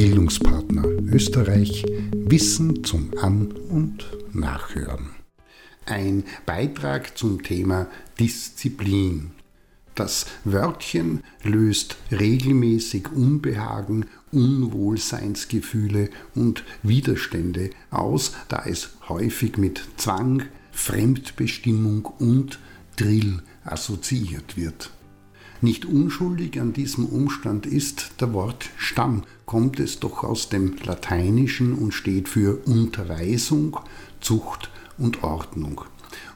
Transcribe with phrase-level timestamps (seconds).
[0.00, 5.10] Bildungspartner Österreich Wissen zum An- und Nachhören.
[5.84, 7.86] Ein Beitrag zum Thema
[8.18, 9.32] Disziplin.
[9.94, 22.06] Das Wörtchen löst regelmäßig Unbehagen, Unwohlseinsgefühle und Widerstände aus, da es häufig mit Zwang, Fremdbestimmung
[22.06, 22.58] und
[22.96, 24.92] Drill assoziiert wird.
[25.62, 31.92] Nicht unschuldig an diesem Umstand ist der Wortstamm, kommt es doch aus dem Lateinischen und
[31.92, 33.78] steht für Unterweisung,
[34.20, 35.82] Zucht und Ordnung.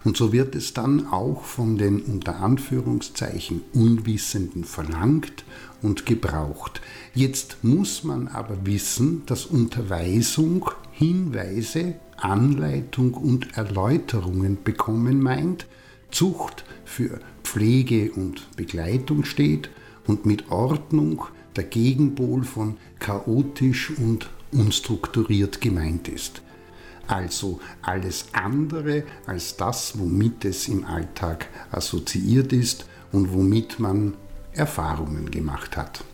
[0.04, 5.44] Und so wird es dann auch von den unter Anführungszeichen Unwissenden verlangt
[5.80, 6.82] und gebraucht.
[7.14, 15.66] Jetzt muss man aber wissen, dass Unterweisung Hinweise, Anleitung und Erläuterungen bekommen meint,
[16.14, 19.68] Zucht für Pflege und Begleitung steht
[20.06, 21.24] und mit Ordnung
[21.56, 26.40] der Gegenpol von chaotisch und unstrukturiert gemeint ist.
[27.08, 34.14] Also alles andere als das, womit es im Alltag assoziiert ist und womit man
[34.52, 36.04] Erfahrungen gemacht hat.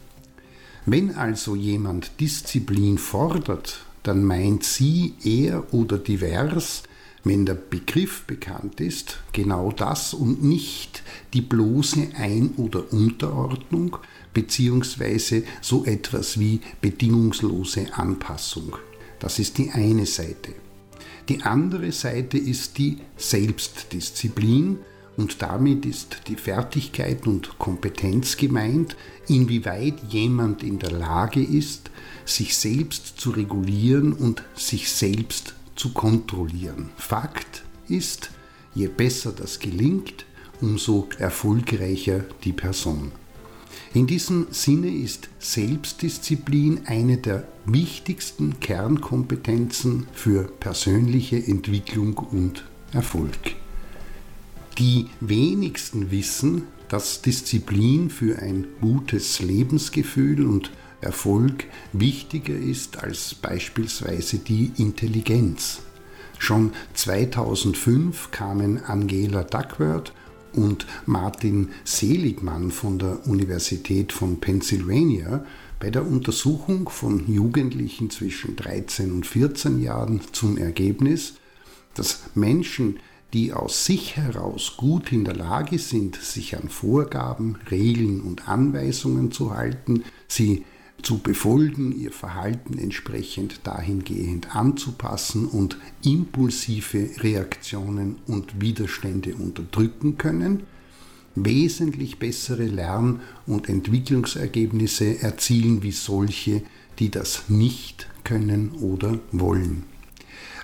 [0.87, 6.85] Wenn also jemand Disziplin fordert, dann meint sie, er oder divers
[7.25, 11.03] wenn der Begriff bekannt ist, genau das und nicht
[11.35, 13.99] die bloße Ein- oder Unterordnung
[14.33, 18.77] beziehungsweise so etwas wie bedingungslose Anpassung.
[19.19, 20.55] Das ist die eine Seite.
[21.29, 24.79] Die andere Seite ist die Selbstdisziplin
[25.17, 28.97] und damit ist die Fertigkeit und Kompetenz gemeint,
[29.29, 31.91] inwieweit jemand in der Lage ist,
[32.25, 36.91] sich selbst zu regulieren und sich selbst zu kontrollieren.
[36.99, 38.31] Fakt ist,
[38.75, 40.27] je besser das gelingt,
[40.61, 43.13] umso erfolgreicher die Person.
[43.95, 53.57] In diesem Sinne ist Selbstdisziplin eine der wichtigsten Kernkompetenzen für persönliche Entwicklung und Erfolg.
[54.77, 64.39] Die wenigsten wissen, dass Disziplin für ein gutes Lebensgefühl und Erfolg wichtiger ist als beispielsweise
[64.39, 65.81] die Intelligenz.
[66.39, 70.13] Schon 2005 kamen Angela Duckworth
[70.55, 75.45] und Martin Seligmann von der Universität von Pennsylvania
[75.79, 81.35] bei der Untersuchung von Jugendlichen zwischen 13 und 14 Jahren zum Ergebnis,
[81.95, 83.01] dass Menschen,
[83.33, 89.31] die aus sich heraus gut in der Lage sind, sich an Vorgaben, Regeln und Anweisungen
[89.31, 90.65] zu halten, sie
[91.03, 100.65] zu befolgen, ihr Verhalten entsprechend dahingehend anzupassen und impulsive Reaktionen und Widerstände unterdrücken können,
[101.35, 106.63] wesentlich bessere Lern- und Entwicklungsergebnisse erzielen wie solche,
[106.99, 109.85] die das nicht können oder wollen.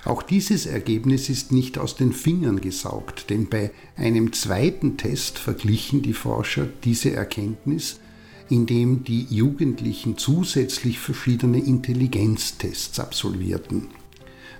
[0.05, 6.01] Auch dieses Ergebnis ist nicht aus den Fingern gesaugt, denn bei einem zweiten Test verglichen
[6.01, 7.99] die Forscher diese Erkenntnis
[8.49, 13.87] indem die Jugendlichen zusätzlich verschiedene Intelligenztests absolvierten.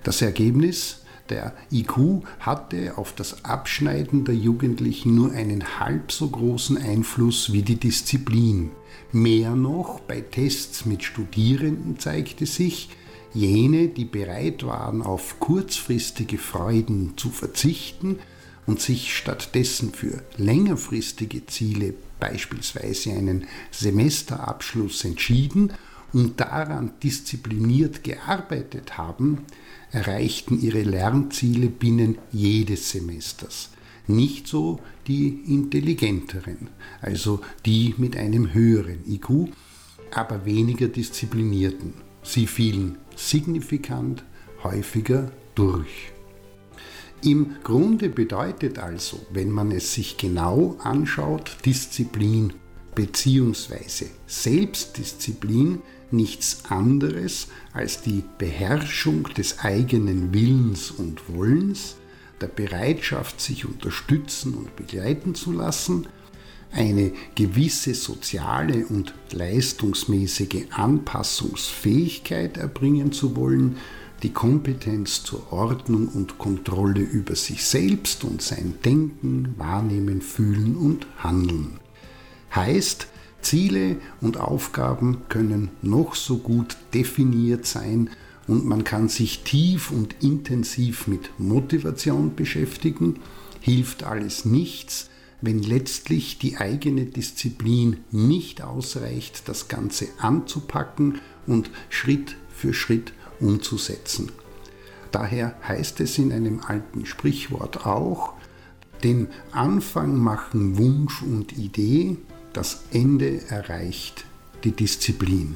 [0.03, 6.77] Das Ergebnis, der IQ hatte auf das Abschneiden der Jugendlichen nur einen halb so großen
[6.77, 8.71] Einfluss wie die Disziplin.
[9.11, 12.89] Mehr noch, bei Tests mit Studierenden zeigte sich,
[13.33, 18.19] jene, die bereit waren, auf kurzfristige Freuden zu verzichten
[18.67, 25.73] und sich stattdessen für längerfristige Ziele beispielsweise einen Semesterabschluss entschieden
[26.13, 29.45] und daran diszipliniert gearbeitet haben,
[29.91, 33.69] erreichten ihre Lernziele binnen jedes Semesters.
[34.07, 36.69] Nicht so die intelligenteren,
[37.01, 39.49] also die mit einem höheren IQ,
[40.11, 41.93] aber weniger disziplinierten.
[42.23, 44.23] Sie fielen signifikant
[44.63, 46.16] häufiger durch.
[47.23, 52.53] Im Grunde bedeutet also, wenn man es sich genau anschaut, Disziplin
[52.93, 54.05] bzw.
[54.27, 55.81] Selbstdisziplin
[56.11, 61.95] nichts anderes als die Beherrschung des eigenen Willens und Wollens,
[62.39, 66.07] der Bereitschaft, sich unterstützen und begleiten zu lassen,
[66.71, 73.77] eine gewisse soziale und leistungsmäßige Anpassungsfähigkeit erbringen zu wollen,
[74.23, 81.07] die Kompetenz zur Ordnung und Kontrolle über sich selbst und sein Denken, Wahrnehmen, Fühlen und
[81.19, 81.79] Handeln.
[82.53, 83.07] Heißt,
[83.41, 88.09] Ziele und Aufgaben können noch so gut definiert sein
[88.47, 93.19] und man kann sich tief und intensiv mit Motivation beschäftigen,
[93.59, 95.09] hilft alles nichts,
[95.41, 104.31] wenn letztlich die eigene Disziplin nicht ausreicht, das Ganze anzupacken und Schritt für Schritt umzusetzen.
[105.11, 108.33] Daher heißt es in einem alten Sprichwort auch,
[109.03, 112.17] den Anfang machen Wunsch und Idee,
[112.53, 114.25] das Ende erreicht
[114.63, 115.55] die Disziplin.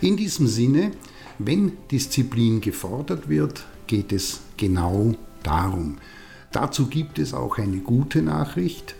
[0.00, 0.92] In diesem Sinne,
[1.38, 5.98] wenn Disziplin gefordert wird, geht es genau darum.
[6.52, 8.94] Dazu gibt es auch eine gute Nachricht.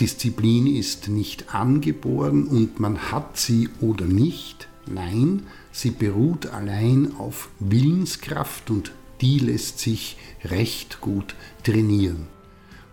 [0.00, 4.68] Disziplin ist nicht angeboren und man hat sie oder nicht.
[4.86, 12.26] Nein, sie beruht allein auf Willenskraft und die lässt sich recht gut trainieren.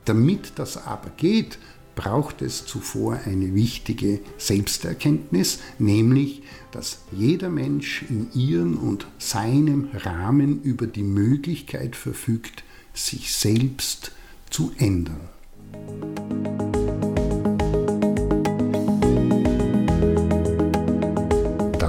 [0.05, 1.57] Damit das aber geht,
[1.95, 6.41] braucht es zuvor eine wichtige Selbsterkenntnis, nämlich,
[6.71, 14.13] dass jeder Mensch in ihrem und seinem Rahmen über die Möglichkeit verfügt, sich selbst
[14.49, 15.29] zu ändern.